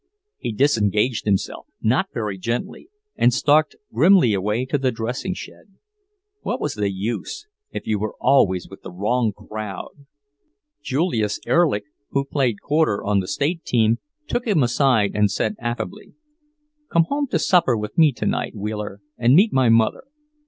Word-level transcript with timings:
He 0.39 0.51
disengaged 0.51 1.25
himself, 1.25 1.67
not 1.79 2.07
very 2.11 2.35
gently, 2.39 2.89
and 3.15 3.31
stalked 3.31 3.75
grimly 3.93 4.33
away 4.33 4.65
to 4.65 4.79
the 4.79 4.89
dressing 4.91 5.35
shed.... 5.35 5.75
What 6.41 6.59
was 6.59 6.73
the 6.73 6.91
use, 6.91 7.45
if 7.69 7.85
you 7.85 7.99
were 7.99 8.15
always 8.19 8.67
with 8.67 8.81
the 8.81 8.89
wrong 8.91 9.31
crowd? 9.31 10.07
Julius 10.81 11.39
Erlich, 11.47 11.83
who 12.09 12.25
played 12.25 12.61
quarter 12.61 13.03
on 13.03 13.19
the 13.19 13.27
State 13.27 13.63
team, 13.63 13.99
took 14.25 14.47
him 14.47 14.63
aside 14.63 15.11
and 15.13 15.29
said 15.29 15.55
affably: 15.59 16.15
"Come 16.91 17.03
home 17.03 17.27
to 17.27 17.37
supper 17.37 17.77
with 17.77 17.95
me 17.95 18.11
tonight, 18.11 18.55
Wheeler, 18.55 19.01
and 19.19 19.35
meet 19.35 19.53
my 19.53 19.69
mother. 19.69 20.05